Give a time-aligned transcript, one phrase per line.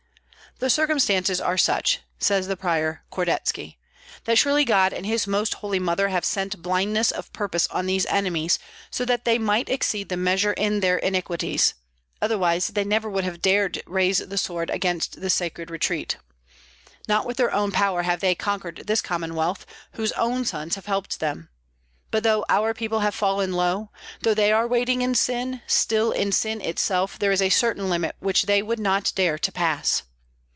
[0.59, 3.79] "The circumstances are such," said the prior, Kordetski,
[4.25, 8.05] "that surely God and His Most Holy Mother have sent blindness of purpose on these
[8.05, 8.59] enemies,
[8.91, 11.73] so that they might exceed the measure in their iniquities;
[12.21, 16.17] otherwise they never would have dared to raise the sword against this sacred retreat.
[17.07, 21.19] Not with their own power have they conquered this Commonwealth, whose own sons have helped
[21.19, 21.49] them.
[22.11, 23.89] But though our people have fallen low,
[24.21, 28.15] though they are wading in sin, still in sin itself there is a certain limit
[28.19, 30.03] which they would not dare to pass.